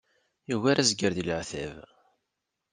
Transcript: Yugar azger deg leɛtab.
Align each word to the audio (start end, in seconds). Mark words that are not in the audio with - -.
Yugar 0.49 0.77
azger 0.81 1.11
deg 1.15 1.25
leɛtab. 1.27 1.73